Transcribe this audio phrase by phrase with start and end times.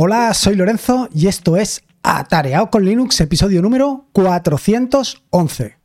[0.00, 5.76] Hola, soy Lorenzo y esto es Atareado con Linux, episodio número 411.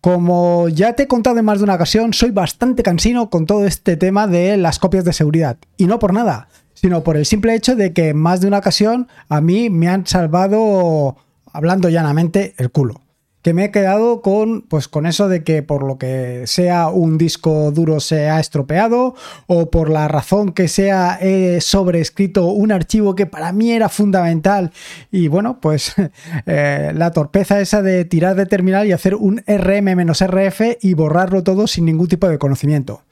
[0.00, 3.66] Como ya te he contado en más de una ocasión, soy bastante cansino con todo
[3.66, 5.58] este tema de las copias de seguridad.
[5.76, 8.60] Y no por nada, sino por el simple hecho de que en más de una
[8.60, 11.18] ocasión a mí me han salvado,
[11.52, 13.03] hablando llanamente, el culo
[13.44, 17.18] que me he quedado con, pues, con eso de que por lo que sea un
[17.18, 19.14] disco duro se ha estropeado
[19.46, 24.72] o por la razón que sea he sobreescrito un archivo que para mí era fundamental
[25.12, 25.94] y bueno, pues
[26.46, 31.66] eh, la torpeza esa de tirar de terminal y hacer un rm-rf y borrarlo todo
[31.66, 33.02] sin ningún tipo de conocimiento.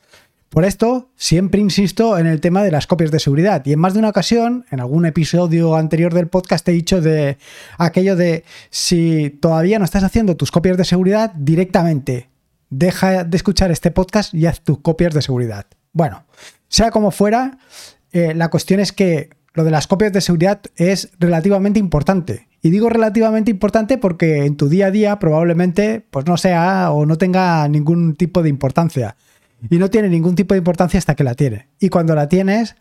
[0.52, 3.64] Por esto, siempre insisto en el tema de las copias de seguridad.
[3.64, 7.38] Y en más de una ocasión, en algún episodio anterior del podcast, he dicho de
[7.78, 12.28] aquello de si todavía no estás haciendo tus copias de seguridad, directamente
[12.68, 15.64] deja de escuchar este podcast y haz tus copias de seguridad.
[15.94, 16.26] Bueno,
[16.68, 17.56] sea como fuera,
[18.12, 22.48] eh, la cuestión es que lo de las copias de seguridad es relativamente importante.
[22.60, 27.06] Y digo relativamente importante porque en tu día a día probablemente pues no sea o
[27.06, 29.16] no tenga ningún tipo de importancia
[29.70, 31.68] y no tiene ningún tipo de importancia hasta que la tiene.
[31.78, 32.76] Y cuando la tienes,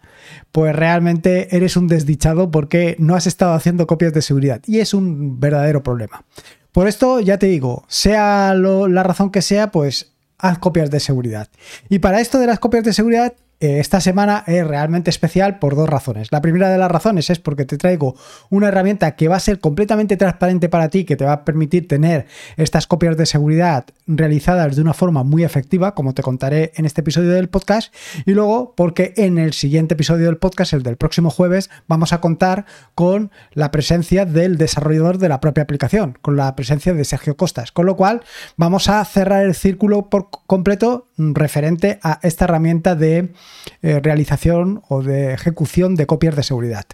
[0.52, 4.94] pues realmente eres un desdichado porque no has estado haciendo copias de seguridad y es
[4.94, 6.23] un verdadero problema.
[6.72, 11.50] Por esto ya te digo, sea la razón que sea, pues haz copias de seguridad.
[11.90, 15.88] Y para esto de las copias de seguridad esta semana es realmente especial por dos
[15.88, 16.31] razones.
[16.31, 18.16] La primera de las razones es porque te traigo
[18.50, 21.88] una herramienta que va a ser completamente transparente para ti, que te va a permitir
[21.88, 22.26] tener
[22.58, 27.02] estas copias de seguridad realizadas de una forma muy efectiva, como te contaré en este
[27.02, 27.94] episodio del podcast.
[28.26, 32.22] Y luego porque en el siguiente episodio del podcast, el del próximo jueves, vamos a
[32.22, 37.38] contar con la presencia del desarrollador de la propia aplicación, con la presencia de Sergio
[37.38, 37.72] Costas.
[37.72, 38.22] Con lo cual
[38.58, 43.34] vamos a cerrar el círculo por completo referente a esta herramienta de
[43.82, 46.86] eh, realización o de ejecución de copias de seguridad.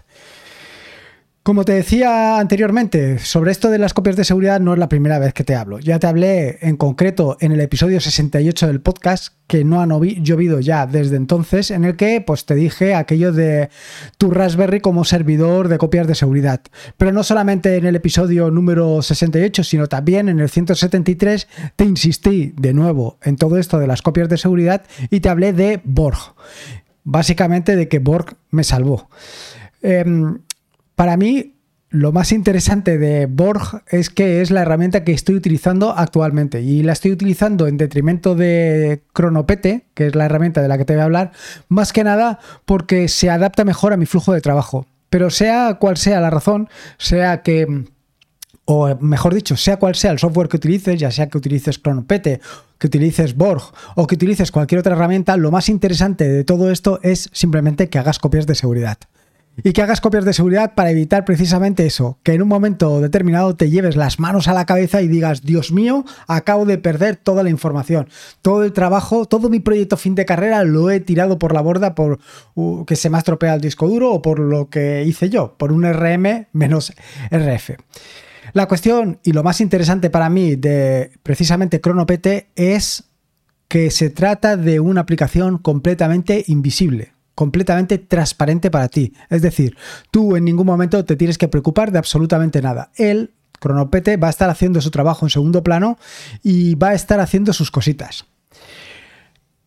[1.42, 5.18] Como te decía anteriormente, sobre esto de las copias de seguridad no es la primera
[5.18, 5.78] vez que te hablo.
[5.78, 10.60] Ya te hablé en concreto en el episodio 68 del podcast, que no ha llovido
[10.60, 13.70] ya desde entonces, en el que pues, te dije aquello de
[14.18, 16.60] tu Raspberry como servidor de copias de seguridad.
[16.98, 22.52] Pero no solamente en el episodio número 68, sino también en el 173 te insistí
[22.58, 26.18] de nuevo en todo esto de las copias de seguridad y te hablé de Borg.
[27.04, 29.08] Básicamente de que Borg me salvó.
[29.80, 30.40] Em,
[30.98, 31.54] para mí,
[31.90, 36.82] lo más interesante de Borg es que es la herramienta que estoy utilizando actualmente y
[36.82, 40.94] la estoy utilizando en detrimento de Cronopete, que es la herramienta de la que te
[40.94, 41.30] voy a hablar,
[41.68, 44.88] más que nada porque se adapta mejor a mi flujo de trabajo.
[45.08, 47.84] Pero sea cual sea la razón, sea que
[48.64, 52.40] o mejor dicho, sea cual sea el software que utilices, ya sea que utilices Cronopete,
[52.78, 53.62] que utilices Borg
[53.94, 58.00] o que utilices cualquier otra herramienta, lo más interesante de todo esto es simplemente que
[58.00, 58.98] hagas copias de seguridad
[59.62, 63.56] y que hagas copias de seguridad para evitar precisamente eso, que en un momento determinado
[63.56, 67.42] te lleves las manos a la cabeza y digas, Dios mío, acabo de perder toda
[67.42, 68.08] la información,
[68.42, 71.94] todo el trabajo, todo mi proyecto fin de carrera lo he tirado por la borda
[71.94, 72.18] por
[72.54, 75.56] uh, que se me ha estropeado el disco duro o por lo que hice yo,
[75.58, 76.92] por un RM menos
[77.30, 77.70] RF.
[78.52, 83.04] La cuestión y lo más interesante para mí de precisamente ChronoPT es
[83.66, 89.12] que se trata de una aplicación completamente invisible completamente transparente para ti.
[89.30, 89.76] Es decir,
[90.10, 92.90] tú en ningún momento te tienes que preocupar de absolutamente nada.
[92.96, 95.98] Él, Cronopete, va a estar haciendo su trabajo en segundo plano
[96.42, 98.26] y va a estar haciendo sus cositas.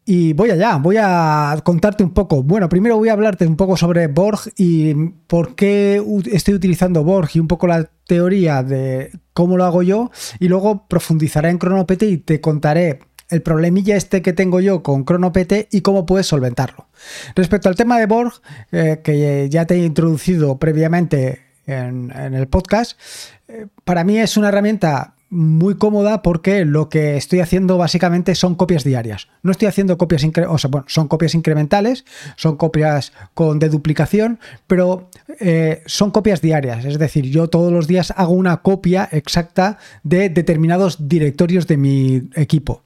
[0.03, 2.43] Y voy allá, voy a contarte un poco.
[2.43, 4.93] Bueno, primero voy a hablarte un poco sobre Borg y
[5.27, 10.11] por qué estoy utilizando Borg y un poco la teoría de cómo lo hago yo.
[10.41, 12.99] Y luego profundizaré en Cronopete y te contaré
[13.31, 16.87] el problemilla este que tengo yo con ChronoPT y cómo puedes solventarlo.
[17.35, 18.33] Respecto al tema de Borg,
[18.71, 22.99] eh, que ya te he introducido previamente en, el podcast,
[23.47, 28.55] eh, para mí es una herramienta muy cómoda porque lo que estoy haciendo básicamente son
[28.55, 29.29] copias diarias.
[29.41, 32.03] No estoy haciendo copias, o sea, son copias incrementales,
[32.35, 36.83] son copias con deduplicación, pero eh, son copias diarias.
[36.83, 42.29] Es decir, yo todos los días hago una copia exacta de determinados directorios de mi
[42.35, 42.83] equipo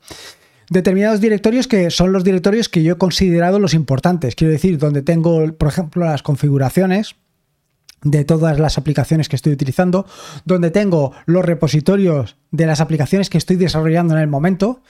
[0.68, 4.34] determinados directorios que son los directorios que yo he considerado los importantes.
[4.34, 7.16] Quiero decir, donde tengo, por ejemplo, las configuraciones
[8.06, 10.06] de todas las aplicaciones que estoy utilizando,
[10.46, 14.82] donde tengo los repositorios de las aplicaciones que estoy desarrollando en el momento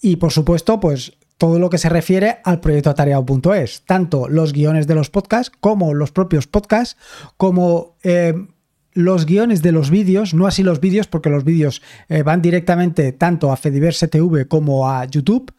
[0.00, 4.86] y por supuesto pues todo lo que se refiere al proyecto atareado.es, tanto los guiones
[4.86, 6.96] de los podcasts como los propios podcasts,
[7.36, 8.46] como eh,
[8.92, 13.10] los guiones de los vídeos, no así los vídeos porque los vídeos eh, van directamente
[13.10, 15.52] tanto a Fediverse TV como a YouTube,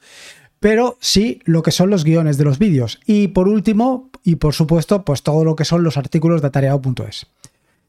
[0.63, 3.01] pero sí lo que son los guiones de los vídeos.
[3.06, 7.27] Y por último, y por supuesto, pues todo lo que son los artículos de atareado.es.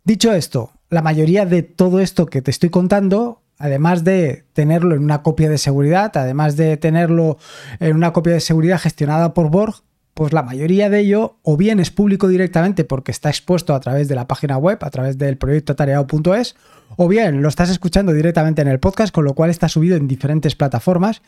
[0.03, 5.05] Dicho esto, la mayoría de todo esto que te estoy contando, además de tenerlo en
[5.05, 7.39] una copia de seguridad, además de tenerlo
[7.79, 9.77] en una copia de seguridad gestionada por Borg,
[10.13, 14.09] pues la mayoría de ello o bien es público directamente porque está expuesto a través
[14.09, 16.57] de la página web, a través del proyecto atareado.es,
[16.97, 20.09] o bien lo estás escuchando directamente en el podcast, con lo cual está subido en
[20.09, 21.23] diferentes plataformas.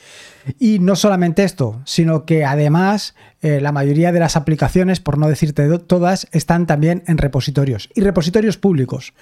[0.59, 5.29] Y no solamente esto, sino que además eh, la mayoría de las aplicaciones, por no
[5.29, 9.13] decirte todas, están también en repositorios y repositorios públicos.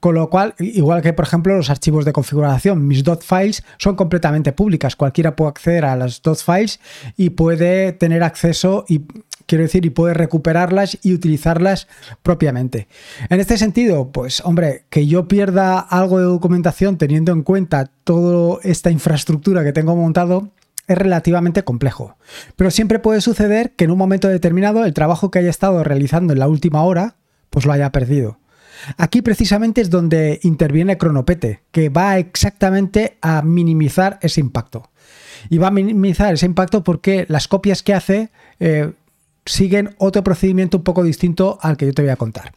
[0.00, 4.52] Con lo cual, igual que por ejemplo los archivos de configuración, mis .files son completamente
[4.52, 4.96] públicas.
[4.96, 6.80] Cualquiera puede acceder a las .files
[7.16, 9.02] y puede tener acceso y
[9.46, 11.88] quiero decir, y puedes recuperarlas y utilizarlas
[12.22, 12.88] propiamente.
[13.28, 18.60] En este sentido, pues hombre, que yo pierda algo de documentación teniendo en cuenta toda
[18.62, 20.50] esta infraestructura que tengo montado,
[20.86, 22.16] es relativamente complejo.
[22.56, 26.32] Pero siempre puede suceder que en un momento determinado el trabajo que haya estado realizando
[26.32, 27.16] en la última hora,
[27.50, 28.38] pues lo haya perdido.
[28.98, 34.90] Aquí precisamente es donde interviene Cronopete, que va exactamente a minimizar ese impacto.
[35.48, 38.30] Y va a minimizar ese impacto porque las copias que hace
[38.60, 38.92] eh,
[39.46, 42.52] siguen otro procedimiento un poco distinto al que yo te voy a contar.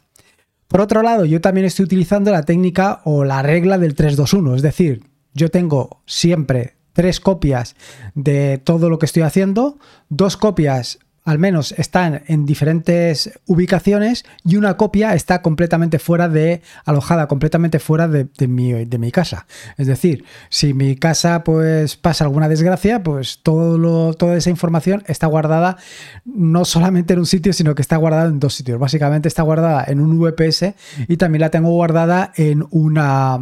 [0.68, 4.62] Por otro lado, yo también estoy utilizando la técnica o la regla del 321, es
[4.62, 5.02] decir,
[5.32, 7.74] yo tengo siempre tres copias
[8.14, 14.56] de todo lo que estoy haciendo, dos copias al menos están en diferentes ubicaciones y
[14.56, 19.46] una copia está completamente fuera de, alojada completamente fuera de, mi, de mi, casa.
[19.76, 25.26] Es decir, si mi casa pues pasa alguna desgracia, pues todo toda esa información está
[25.26, 25.76] guardada
[26.24, 28.78] no solamente en un sitio, sino que está guardada en dos sitios.
[28.78, 30.72] Básicamente está guardada en un VPS
[31.08, 33.38] y también la tengo guardada en una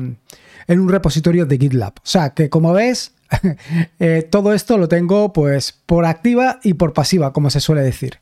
[0.66, 1.94] en un repositorio de GitLab.
[1.98, 3.12] O sea que como ves,
[3.98, 8.18] Eh, todo esto lo tengo pues por activa y por pasiva, como se suele decir.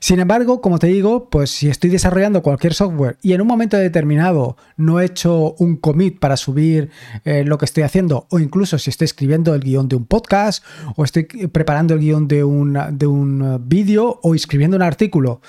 [0.00, 3.76] Sin embargo, como te digo, pues si estoy desarrollando cualquier software y en un momento
[3.76, 6.90] determinado no he hecho un commit para subir
[7.24, 10.64] eh, lo que estoy haciendo, o incluso si estoy escribiendo el guion de un podcast,
[10.96, 15.40] o estoy preparando el guion de un, de un vídeo, o escribiendo un artículo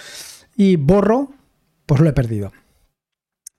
[0.58, 1.32] y borro,
[1.86, 2.52] pues lo he perdido.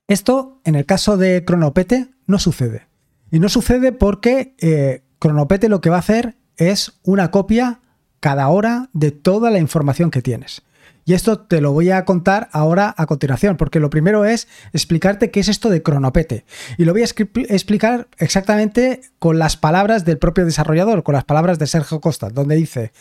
[0.07, 2.87] Esto, en el caso de Cronopete, no sucede.
[3.31, 7.81] Y no sucede porque eh, Cronopete lo que va a hacer es una copia
[8.21, 10.63] cada hora de toda la información que tienes.
[11.05, 15.31] Y esto te lo voy a contar ahora a continuación, porque lo primero es explicarte
[15.31, 16.45] qué es esto de cronopete.
[16.79, 21.59] Y lo voy a explicar exactamente con las palabras del propio desarrollador, con las palabras
[21.59, 22.93] de Sergio Costa, donde dice,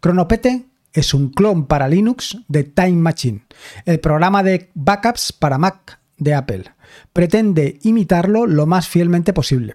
[0.00, 3.42] cronopete es un clon para Linux de Time Machine,
[3.84, 6.64] el programa de backups para Mac de Apple.
[7.12, 9.74] Pretende imitarlo lo más fielmente posible.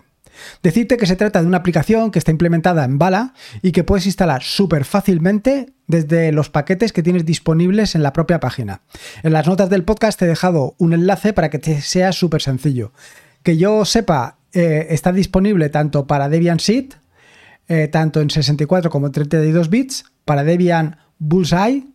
[0.63, 4.05] Decirte que se trata de una aplicación que está implementada en Bala y que puedes
[4.05, 8.81] instalar súper fácilmente desde los paquetes que tienes disponibles en la propia página.
[9.23, 12.41] En las notas del podcast te he dejado un enlace para que te sea súper
[12.41, 12.93] sencillo.
[13.43, 16.93] Que yo sepa, eh, está disponible tanto para Debian Seed,
[17.67, 21.87] eh, tanto en 64 como en 32 bits, para Debian Bullseye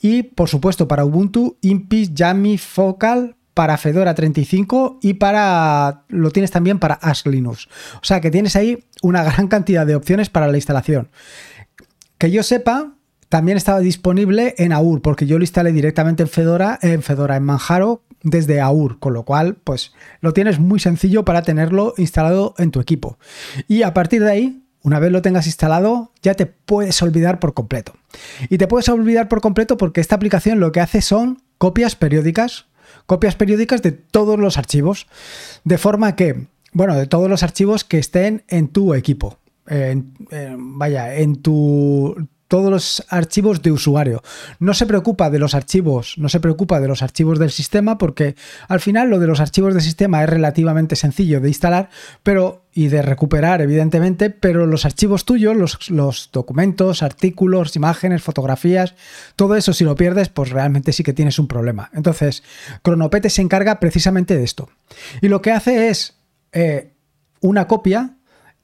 [0.00, 6.50] y por supuesto para Ubuntu, Impis, Yami, Focal, para Fedora 35 y para lo tienes
[6.50, 7.68] también para Ash Linux.
[7.96, 11.10] O sea que tienes ahí una gran cantidad de opciones para la instalación.
[12.18, 12.94] Que yo sepa,
[13.28, 17.44] también estaba disponible en AUR, porque yo lo instalé directamente en Fedora, en Fedora, en
[17.44, 22.70] Manjaro, desde AUR, con lo cual, pues lo tienes muy sencillo para tenerlo instalado en
[22.70, 23.18] tu equipo.
[23.68, 27.54] Y a partir de ahí, una vez lo tengas instalado, ya te puedes olvidar por
[27.54, 27.94] completo.
[28.48, 32.66] Y te puedes olvidar por completo porque esta aplicación lo que hace son copias periódicas
[33.06, 35.06] copias periódicas de todos los archivos,
[35.64, 39.38] de forma que, bueno, de todos los archivos que estén en tu equipo.
[40.56, 44.22] vaya, en tu todos los archivos de usuario.
[44.58, 48.36] No se preocupa de los archivos, no se preocupa de los archivos del sistema porque
[48.68, 51.88] al final lo de los archivos del sistema es relativamente sencillo de instalar,
[52.22, 58.94] pero y de recuperar evidentemente, pero los archivos tuyos, los, documentos, artículos, imágenes, fotografías,
[59.36, 61.90] todo eso si lo pierdes, pues realmente sí que tienes un problema.
[61.92, 62.42] Entonces,
[62.82, 64.70] Cronopete se encarga precisamente de esto.
[65.20, 66.16] Y lo que hace es
[66.52, 66.92] eh,
[67.40, 68.16] una copia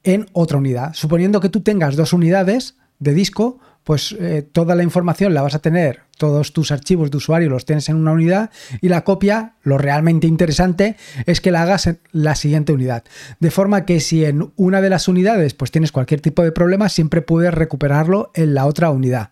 [0.04, 0.94] en otra unidad.
[0.94, 5.54] Suponiendo que tú tengas dos unidades de disco, pues eh, toda la información la vas
[5.54, 9.54] a tener, todos tus archivos de usuario los tienes en una unidad y la copia,
[9.62, 10.96] lo realmente interesante
[11.26, 13.04] es que la hagas en la siguiente unidad.
[13.40, 16.88] De forma que si en una de las unidades pues tienes cualquier tipo de problema,
[16.88, 19.30] siempre puedes recuperarlo en la otra unidad.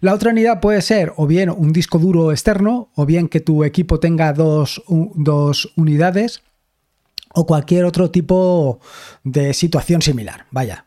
[0.00, 3.64] La otra unidad puede ser o bien un disco duro externo o bien que tu
[3.64, 6.42] equipo tenga dos, dos unidades
[7.34, 8.80] o cualquier otro tipo
[9.24, 10.46] de situación similar.
[10.50, 10.86] Vaya.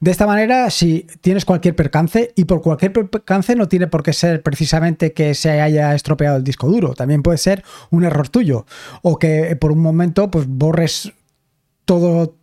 [0.00, 4.12] De esta manera, si tienes cualquier percance, y por cualquier percance no tiene por qué
[4.12, 8.66] ser precisamente que se haya estropeado el disco duro, también puede ser un error tuyo,
[9.02, 11.12] o que por un momento pues borres
[11.84, 12.36] todo,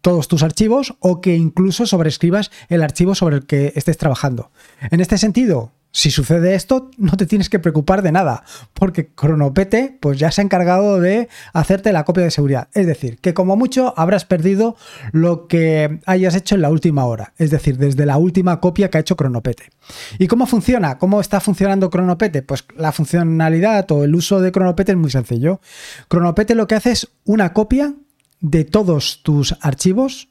[0.00, 4.50] todos tus archivos o que incluso sobrescribas el archivo sobre el que estés trabajando.
[4.90, 8.44] En este sentido, si sucede esto, no te tienes que preocupar de nada,
[8.74, 12.68] porque Cronopete pues ya se ha encargado de hacerte la copia de seguridad.
[12.74, 14.76] Es decir, que como mucho habrás perdido
[15.12, 18.98] lo que hayas hecho en la última hora, es decir, desde la última copia que
[18.98, 19.70] ha hecho Cronopete.
[20.18, 20.98] ¿Y cómo funciona?
[20.98, 22.42] ¿Cómo está funcionando Cronopete?
[22.42, 25.60] Pues la funcionalidad o el uso de Cronopete es muy sencillo.
[26.08, 27.94] Cronopete lo que hace es una copia
[28.40, 30.28] de todos tus archivos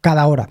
[0.00, 0.50] cada hora.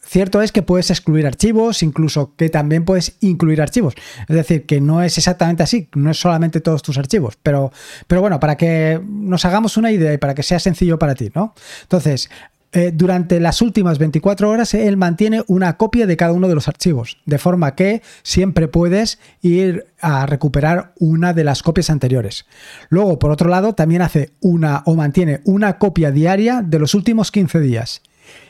[0.00, 3.94] Cierto es que puedes excluir archivos, incluso que también puedes incluir archivos.
[4.26, 7.72] Es decir, que no es exactamente así, no es solamente todos tus archivos, pero,
[8.06, 11.30] pero bueno, para que nos hagamos una idea y para que sea sencillo para ti,
[11.34, 11.54] ¿no?
[11.82, 12.30] Entonces,
[12.72, 16.68] eh, durante las últimas 24 horas él mantiene una copia de cada uno de los
[16.68, 22.44] archivos, de forma que siempre puedes ir a recuperar una de las copias anteriores.
[22.90, 27.30] Luego, por otro lado, también hace una o mantiene una copia diaria de los últimos
[27.30, 28.02] 15 días.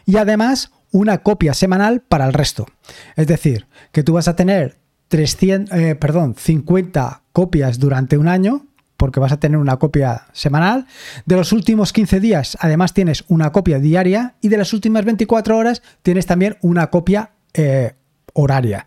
[0.04, 2.66] Y además, una copia semanal para el resto.
[3.16, 4.78] Es decir, que tú vas a tener
[5.08, 5.98] 300, eh,
[6.36, 8.66] 50 copias durante un año,
[8.96, 10.86] porque vas a tener una copia semanal.
[11.24, 15.56] De los últimos 15 días, además, tienes una copia diaria y de las últimas 24
[15.56, 17.94] horas tienes también una copia eh,
[18.34, 18.86] horaria.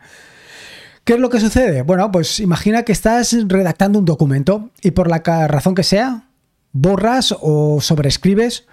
[1.03, 1.81] ¿Qué es lo que sucede?
[1.81, 6.27] Bueno, pues imagina que estás redactando un documento y por la razón que sea,
[6.73, 8.67] borras o sobrescribes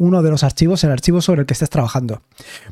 [0.00, 2.22] uno de los archivos, el archivo sobre el que estés trabajando.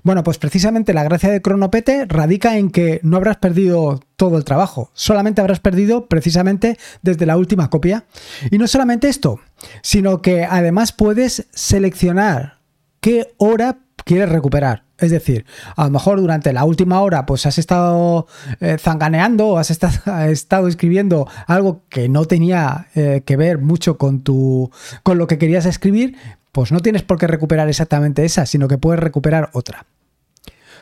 [0.02, 4.44] Bueno, pues precisamente la gracia de Cronopete radica en que no habrás perdido todo el
[4.44, 8.06] trabajo, solamente habrás perdido precisamente desde la última copia.
[8.50, 9.40] Y no solamente esto,
[9.82, 12.60] sino que además puedes seleccionar
[13.00, 14.87] qué hora quieres recuperar.
[14.98, 18.26] Es decir, a lo mejor durante la última hora pues has estado
[18.60, 24.70] eh, zanganeando has estado, escribiendo algo que no tenía eh, que ver mucho con, tu,
[25.02, 26.16] con lo que querías escribir,
[26.52, 29.86] pues no tienes por qué recuperar exactamente esa, sino que puedes recuperar otra.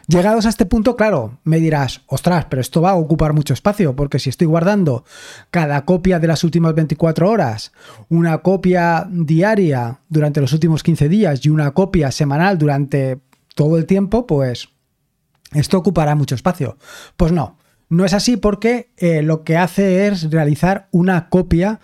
[0.08, 3.96] Llegados a este punto, claro, me dirás, ostras, pero esto va a ocupar mucho espacio,
[3.96, 5.04] porque si estoy guardando
[5.50, 7.72] cada copia de las últimas 24 horas,
[8.08, 13.18] una copia diaria durante los últimos 15 días y una copia semanal durante
[13.56, 14.68] todo el tiempo, pues
[15.52, 16.76] esto ocupará mucho espacio.
[17.16, 17.56] Pues no,
[17.88, 21.80] no es así porque eh, lo que hace es realizar una copia,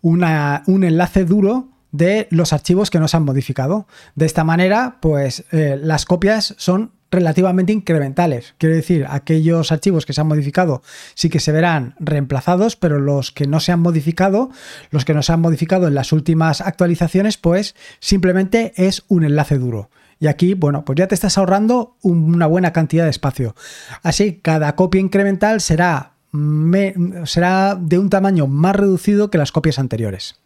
[0.00, 3.86] una, un enlace duro de los archivos que no se han modificado.
[4.14, 8.54] De esta manera, pues eh, las copias son relativamente incrementales.
[8.58, 10.82] Quiero decir, aquellos archivos que se han modificado
[11.14, 14.50] sí que se verán reemplazados, pero los que no se han modificado,
[14.90, 19.58] los que no se han modificado en las últimas actualizaciones, pues simplemente es un enlace
[19.58, 19.90] duro.
[20.18, 23.54] Y aquí, bueno, pues ya te estás ahorrando una buena cantidad de espacio.
[24.02, 26.12] Así, cada copia incremental será,
[27.24, 30.36] será de un tamaño más reducido que las copias anteriores.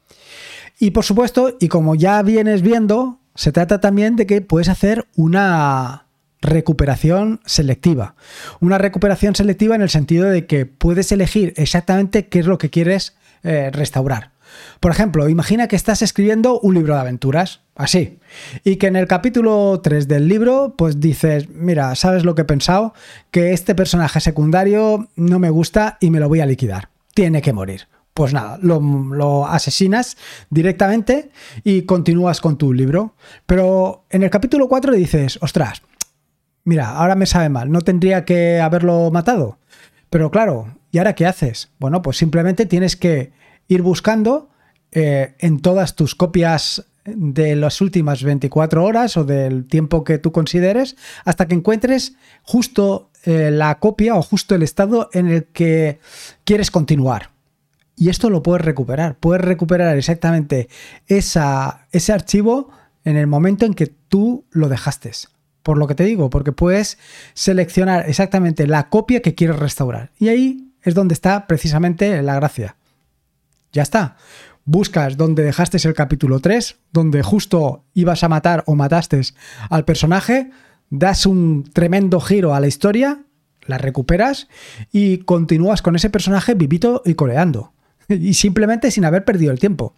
[0.79, 5.07] Y por supuesto, y como ya vienes viendo, se trata también de que puedes hacer
[5.15, 6.07] una
[6.41, 8.15] recuperación selectiva.
[8.61, 12.71] Una recuperación selectiva en el sentido de que puedes elegir exactamente qué es lo que
[12.71, 14.30] quieres eh, restaurar.
[14.81, 18.19] Por ejemplo, imagina que estás escribiendo un libro de aventuras, así,
[18.65, 22.47] y que en el capítulo 3 del libro, pues dices, mira, ¿sabes lo que he
[22.47, 22.95] pensado?
[23.31, 26.89] Que este personaje secundario no me gusta y me lo voy a liquidar.
[27.15, 27.89] Tiene que morir.
[28.15, 30.17] Pues nada, lo, asesinas
[30.51, 31.31] directamente
[31.65, 33.15] y continúas con tu libro.
[33.47, 35.83] Pero en el capítulo 4 dices, ostras,
[36.65, 39.59] mira, ahora me sabe mal, no tendría que haberlo matado.
[40.11, 41.71] Pero claro, ¿y ahora qué haces?
[41.79, 43.33] Bueno, pues simplemente tienes que
[43.71, 44.51] ir buscando
[44.91, 50.33] eh, en todas tus copias de las últimas 24 horas o del tiempo que tú
[50.33, 56.01] consideres hasta que encuentres justo eh, la copia o justo el estado en el que
[56.45, 57.31] quieres continuar.
[57.97, 59.17] Y esto lo puedes recuperar.
[59.19, 60.69] Puedes recuperar exactamente
[61.07, 62.71] ese archivo
[63.05, 65.13] en el momento en que tú lo dejaste.
[65.63, 66.99] Por lo que te digo, porque puedes
[67.35, 70.11] seleccionar exactamente la copia que quieres restaurar.
[70.19, 72.77] Y ahí es donde está precisamente la gracia.
[73.73, 74.17] Ya está.
[74.65, 79.21] Buscas donde dejaste el capítulo 3, donde justo ibas a matar o mataste
[79.69, 80.51] al personaje,
[80.91, 83.25] das un tremendo giro a la historia,
[83.67, 84.49] la recuperas
[84.93, 87.73] y continúas con ese personaje vivito y coleando.
[88.09, 89.95] Y simplemente sin haber perdido el tiempo.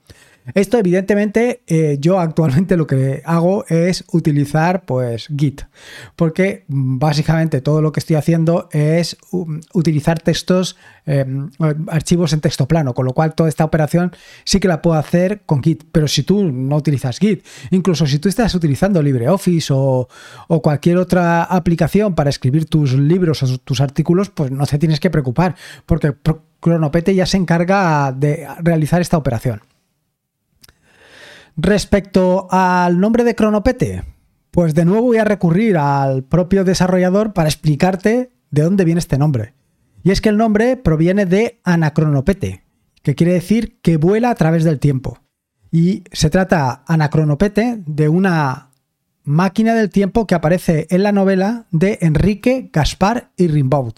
[0.55, 5.63] Esto evidentemente eh, yo actualmente lo que hago es utilizar pues Git,
[6.17, 11.51] porque básicamente todo lo que estoy haciendo es um, utilizar textos, em,
[11.87, 14.13] archivos en texto plano, con lo cual toda esta operación
[14.45, 18.19] sí que la puedo hacer con Git, pero si tú no utilizas Git, incluso si
[18.19, 20.09] tú estás utilizando LibreOffice o,
[20.49, 24.99] o cualquier otra aplicación para escribir tus libros o tus artículos, pues no te tienes
[24.99, 25.55] que preocupar,
[25.87, 26.15] porque
[26.59, 29.63] Cronopete ya se encarga de realizar esta operación.
[31.57, 34.05] Respecto al nombre de Cronopete,
[34.51, 39.19] pues de nuevo voy a recurrir al propio desarrollador para explicarte de dónde viene este
[39.19, 39.55] nombre.
[40.03, 42.65] Y es que el nombre proviene de anacronopete,
[43.03, 45.19] que quiere decir que vuela a través del tiempo.
[45.71, 48.71] Y se trata, anacronopete, de una
[49.25, 53.95] máquina del tiempo que aparece en la novela de Enrique Gaspar y Rimbaud,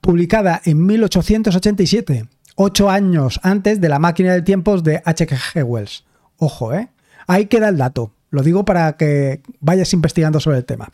[0.00, 5.64] publicada en 1887, ocho años antes de la máquina del tiempo de H.G.
[5.64, 6.04] Wells.
[6.44, 6.88] Ojo, ¿eh?
[7.28, 8.10] Ahí queda el dato.
[8.30, 10.90] Lo digo para que vayas investigando sobre el tema.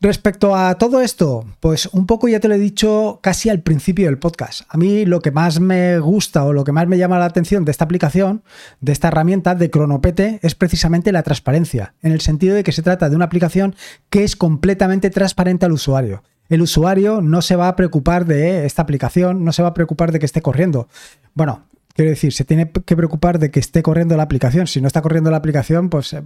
[0.00, 4.06] Respecto a todo esto, pues un poco ya te lo he dicho casi al principio
[4.06, 4.62] del podcast.
[4.68, 7.64] A mí lo que más me gusta o lo que más me llama la atención
[7.64, 8.44] de esta aplicación,
[8.80, 12.82] de esta herramienta de Cronopete, es precisamente la transparencia, en el sentido de que se
[12.82, 13.74] trata de una aplicación
[14.08, 16.22] que es completamente transparente al usuario.
[16.48, 20.12] El usuario no se va a preocupar de esta aplicación, no se va a preocupar
[20.12, 20.86] de que esté corriendo.
[21.34, 21.64] Bueno,
[21.94, 24.66] Quiero decir, se tiene que preocupar de que esté corriendo la aplicación.
[24.66, 26.22] Si no está corriendo la aplicación, pues eh,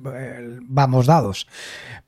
[0.62, 1.46] vamos dados.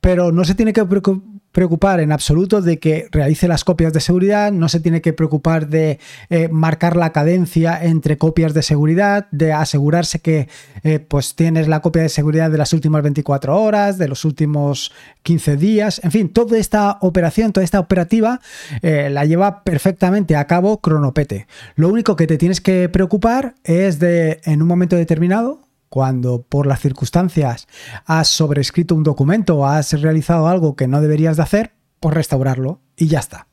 [0.00, 4.00] Pero no se tiene que preocupar preocupar en absoluto de que realice las copias de
[4.00, 5.99] seguridad, no se tiene que preocupar de
[6.31, 10.49] eh, marcar la cadencia entre copias de seguridad, de asegurarse que
[10.85, 14.93] eh, pues tienes la copia de seguridad de las últimas 24 horas, de los últimos
[15.23, 18.40] 15 días, en fin, toda esta operación, toda esta operativa
[18.83, 21.47] eh, la lleva perfectamente a cabo Cronopete.
[21.76, 26.66] Lo único que te tienes que preocupar es de en un momento determinado cuando por
[26.66, 27.66] las circunstancias
[28.04, 32.80] has sobrescrito un documento o has realizado algo que no deberías de hacer, pues restaurarlo
[32.97, 33.47] y ya está.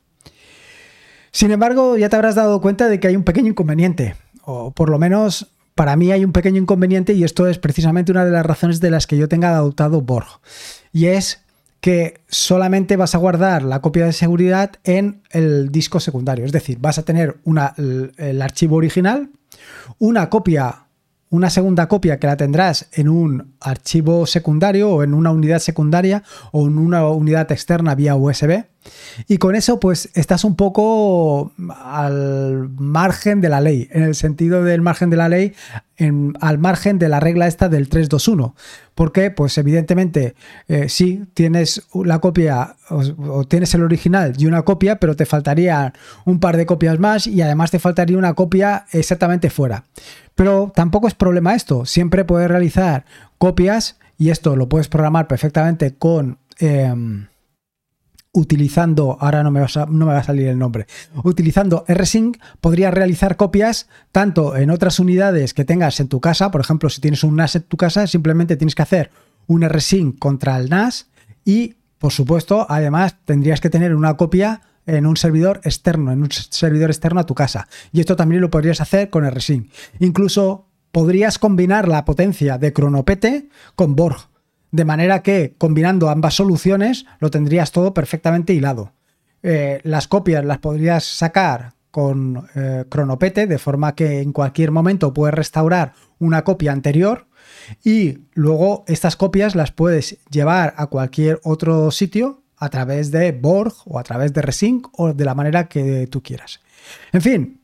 [1.32, 4.90] Sin embargo, ya te habrás dado cuenta de que hay un pequeño inconveniente, o por
[4.90, 8.46] lo menos para mí hay un pequeño inconveniente y esto es precisamente una de las
[8.46, 10.40] razones de las que yo tenga adoptado Borg.
[10.94, 11.42] Y es
[11.82, 16.46] que solamente vas a guardar la copia de seguridad en el disco secundario.
[16.46, 17.38] Es decir, vas a tener
[17.78, 19.30] el, el archivo original,
[20.00, 20.85] una copia
[21.36, 26.24] una segunda copia que la tendrás en un archivo secundario o en una unidad secundaria
[26.52, 28.64] o en una unidad externa vía USB.
[29.28, 31.52] Y con eso pues estás un poco
[31.84, 35.54] al margen de la ley, en el sentido del margen de la ley,
[36.40, 38.56] al margen de la regla esta del 321.
[38.94, 40.36] Porque pues evidentemente
[40.68, 45.94] eh, sí tienes la copia o, tienes el original y una copia, pero te faltaría
[46.26, 49.86] un par de copias más y además te faltaría una copia exactamente fuera.
[50.36, 53.06] Pero tampoco es problema esto, siempre puedes realizar
[53.38, 56.40] copias y esto lo puedes programar perfectamente con...
[56.60, 57.28] Em,
[58.36, 60.88] utilizando, ahora no me, va a, no me va a salir el nombre,
[61.24, 66.60] utilizando rsync podrías realizar copias tanto en otras unidades que tengas en tu casa, por
[66.60, 69.10] ejemplo, si tienes un NAS en tu casa, simplemente tienes que hacer
[69.48, 71.08] un rsync contra el NAS
[71.46, 76.32] y, por supuesto, además tendrías que tener una copia en un servidor externo, en un
[76.32, 77.68] servidor externo a tu casa.
[77.92, 79.72] Y esto también lo podrías hacer con rsync.
[80.00, 84.30] Incluso podrías combinar la potencia de Cronopete con Borg,
[84.72, 88.94] de manera que combinando ambas soluciones lo tendrías todo perfectamente hilado.
[89.44, 95.14] Eh, las copias las podrías sacar con eh, Cronopete, de forma que en cualquier momento
[95.14, 97.28] puedes restaurar una copia anterior
[97.84, 103.74] y luego estas copias las puedes llevar a cualquier otro sitio a través de Borg
[103.86, 106.62] o a través de Resync o de la manera que tú quieras.
[107.12, 107.62] En fin,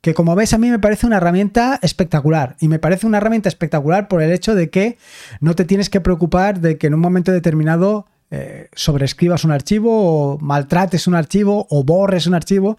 [0.00, 3.48] que como ves a mí me parece una herramienta espectacular y me parece una herramienta
[3.48, 4.98] espectacular por el hecho de que
[5.40, 9.90] no te tienes que preocupar de que en un momento determinado eh, sobreescribas un archivo
[10.34, 12.78] o maltrates un archivo o borres un archivo.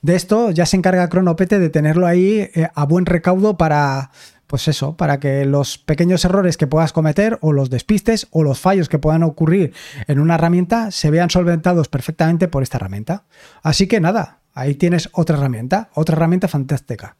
[0.00, 4.12] De esto ya se encarga Cronopete de tenerlo ahí eh, a buen recaudo para,
[4.52, 8.60] pues eso, para que los pequeños errores que puedas cometer o los despistes o los
[8.60, 9.72] fallos que puedan ocurrir
[10.08, 13.24] en una herramienta se vean solventados perfectamente por esta herramienta.
[13.62, 17.16] Así que nada, ahí tienes otra herramienta, otra herramienta fantástica.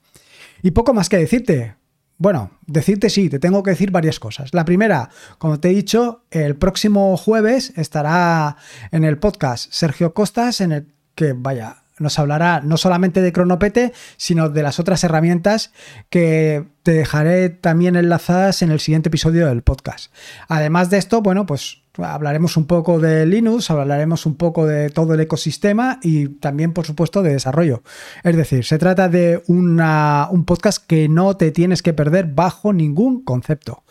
[0.60, 1.76] Y poco más que decirte.
[2.18, 4.52] Bueno, decirte sí, te tengo que decir varias cosas.
[4.52, 8.58] La primera, como te he dicho, el próximo jueves estará
[8.90, 13.92] en el podcast Sergio Costas, en el que, vaya, nos hablará no solamente de Cronopete,
[14.16, 15.72] sino de las otras herramientas
[16.10, 20.12] que te dejaré también enlazadas en el siguiente episodio del podcast.
[20.48, 25.14] Además de esto, bueno, pues hablaremos un poco de Linux, hablaremos un poco de todo
[25.14, 27.82] el ecosistema y también, por supuesto, de desarrollo.
[28.24, 33.22] Es decir, se trata de un podcast que no te tienes que perder bajo ningún
[33.22, 33.84] concepto.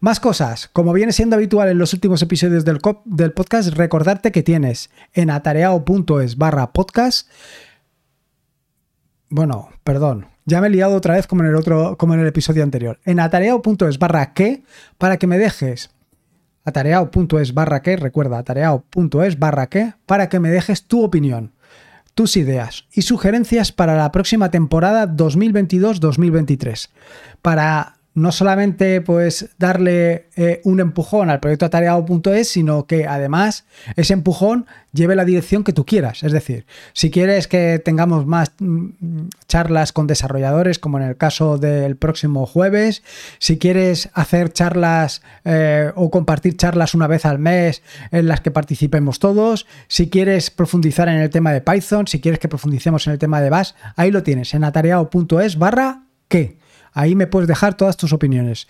[0.00, 4.90] Más cosas, como viene siendo habitual en los últimos episodios del, podcast, recordarte que tienes
[5.14, 7.28] en atareao.es barra podcast.
[9.28, 12.26] Bueno, perdón, ya me he liado otra vez como en el otro, como en el
[12.26, 12.98] episodio anterior.
[13.04, 14.34] En atareao.es barra
[14.98, 15.90] para que me dejes
[16.64, 21.52] atareao.es barra que, recuerda, atareao.es barra que, para que me dejes tu opinión,
[22.14, 26.90] tus ideas y sugerencias para la próxima temporada 2022-2023.
[27.40, 34.14] Para no solamente pues darle eh, un empujón al proyecto atareado.es, sino que además ese
[34.14, 36.22] empujón lleve la dirección que tú quieras.
[36.22, 41.58] Es decir, si quieres que tengamos más mm, charlas con desarrolladores, como en el caso
[41.58, 43.02] del próximo jueves,
[43.38, 48.50] si quieres hacer charlas eh, o compartir charlas una vez al mes en las que
[48.50, 53.12] participemos todos, si quieres profundizar en el tema de Python, si quieres que profundicemos en
[53.12, 56.64] el tema de Bash, ahí lo tienes, en atareado.es barra que.
[56.96, 58.68] Ahí me puedes dejar todas tus opiniones.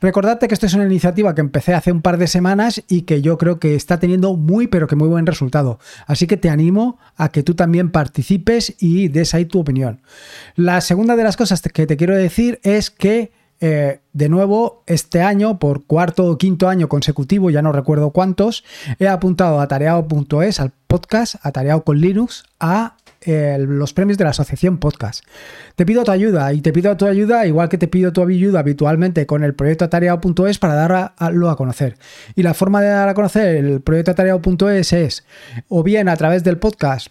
[0.00, 3.22] Recordarte que esta es una iniciativa que empecé hace un par de semanas y que
[3.22, 5.78] yo creo que está teniendo muy pero que muy buen resultado.
[6.08, 10.00] Así que te animo a que tú también participes y des ahí tu opinión.
[10.56, 15.22] La segunda de las cosas que te quiero decir es que eh, de nuevo, este
[15.22, 18.64] año, por cuarto o quinto año consecutivo, ya no recuerdo cuántos,
[18.98, 24.78] he apuntado a tareao.es, al podcast, atareado con Linux, a los premios de la asociación
[24.78, 25.24] podcast.
[25.76, 28.60] Te pido tu ayuda y te pido tu ayuda igual que te pido tu ayuda
[28.60, 31.96] habitualmente con el proyecto atareado.es para darlo a, conocer.
[32.36, 35.24] Y la forma de dar a conocer el proyecto atareado.es es
[35.68, 37.08] o bien a través del podcast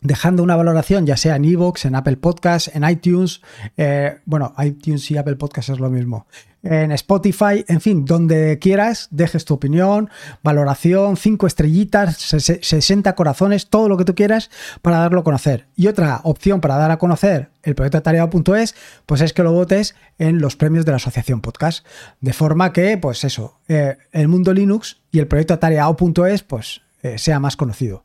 [0.00, 3.40] dejando una valoración, ya sea en Evox, en Apple Podcasts, en iTunes,
[3.76, 6.26] eh, bueno, iTunes y Apple Podcasts es lo mismo,
[6.62, 10.10] en Spotify, en fin, donde quieras, dejes tu opinión,
[10.42, 14.50] valoración, 5 estrellitas, 60 corazones, todo lo que tú quieras
[14.82, 15.66] para darlo a conocer.
[15.76, 18.74] Y otra opción para dar a conocer el proyecto atareado.es,
[19.06, 21.86] pues es que lo votes en los premios de la Asociación Podcast.
[22.20, 27.18] De forma que, pues eso, eh, el mundo Linux y el proyecto atareado.es, pues eh,
[27.18, 28.04] sea más conocido.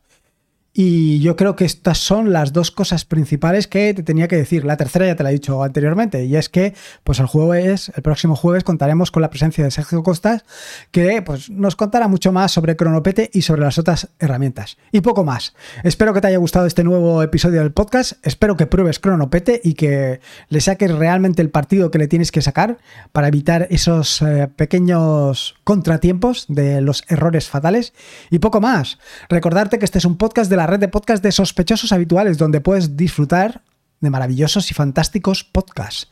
[0.76, 4.66] Y yo creo que estas son las dos cosas principales que te tenía que decir.
[4.66, 8.02] La tercera ya te la he dicho anteriormente, y es que pues el jueves, el
[8.02, 10.46] próximo jueves, contaremos con la presencia de Sergio Costas,
[10.90, 14.78] que pues, nos contará mucho más sobre Cronopete y sobre las otras herramientas.
[14.92, 15.54] Y poco más.
[15.84, 18.14] Espero que te haya gustado este nuevo episodio del podcast.
[18.26, 22.42] Espero que pruebes Cronopete y que le saques realmente el partido que le tienes que
[22.42, 22.80] sacar
[23.12, 27.94] para evitar esos eh, pequeños contratiempos de los errores fatales.
[28.32, 28.98] Y poco más.
[29.30, 32.62] Recordarte que este es un podcast de la red de podcast de sospechosos habituales, donde
[32.62, 33.62] puedes disfrutar
[34.04, 36.12] de maravillosos y fantásticos podcasts.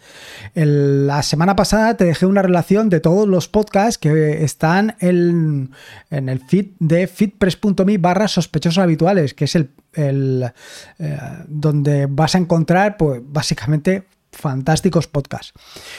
[0.55, 5.71] la semana pasada te dejé una relación de todos los podcasts que están en,
[6.09, 10.51] el feed de feedpress.me barra sospechosos habituales, que es el, el
[10.99, 15.51] eh, donde vas a encontrar pues, básicamente fantásticos podcasts.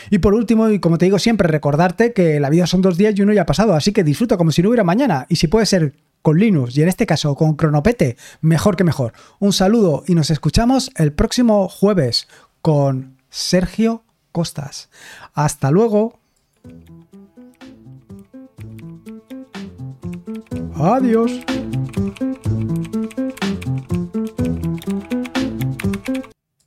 [0.08, 3.14] Y por último, y como te digo siempre, recordarte que la vida son dos días
[3.16, 5.26] y uno ya ha pasado, así que disfruta como si no hubiera mañana.
[5.28, 9.12] Y si puede ser con Linux y en este caso con Cronopete, mejor que mejor.
[9.38, 12.28] Un saludo y nos escuchamos el próximo jueves
[12.62, 14.88] con Sergio Costas.
[15.34, 16.18] Hasta luego.
[20.74, 21.32] Adiós.